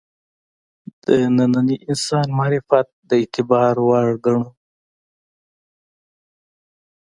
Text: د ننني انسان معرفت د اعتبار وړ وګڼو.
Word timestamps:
د 1.03 1.07
ننني 1.37 1.77
انسان 1.89 2.27
معرفت 2.37 2.87
د 3.09 3.09
اعتبار 3.21 3.75
وړ 3.87 4.05
وګڼو. 4.13 4.45